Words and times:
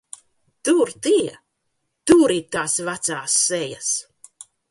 Tur 0.69 0.91
tie, 1.07 1.33
tur 2.11 2.33
ir 2.37 2.49
tās 2.57 2.79
vecās 2.89 3.37
sejas! 3.45 3.93